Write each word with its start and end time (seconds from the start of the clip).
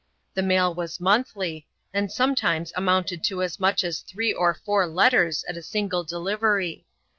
The 0.33 0.41
mail 0.41 0.73
was 0.73 0.99
monthly, 0.99 1.67
and 1.93 2.11
sometimes 2.11 2.73
amounted 2.75 3.23
to 3.25 3.43
as 3.43 3.59
much 3.59 3.83
as 3.83 3.99
three 3.99 4.33
or 4.33 4.55
four 4.55 4.87
letters 4.87 5.43
at 5.47 5.57
a 5.57 5.61
single 5.61 6.03
delivery. 6.03 6.87